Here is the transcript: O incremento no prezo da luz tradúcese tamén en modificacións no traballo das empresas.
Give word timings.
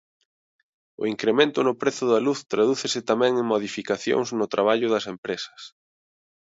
O 1.01 1.03
incremento 1.13 1.59
no 1.67 1.73
prezo 1.81 2.05
da 2.11 2.19
luz 2.27 2.39
tradúcese 2.53 2.99
tamén 3.11 3.33
en 3.41 3.45
modificacións 3.53 4.27
no 4.39 4.45
traballo 4.53 4.87
das 4.93 5.05
empresas. 5.13 5.61